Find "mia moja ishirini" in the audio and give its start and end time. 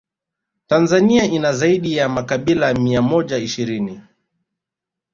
2.73-4.01